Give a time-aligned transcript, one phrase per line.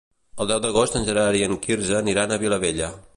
[0.43, 2.93] El deu d'agost en Gerard i en Quirze aniran a la Vilavella.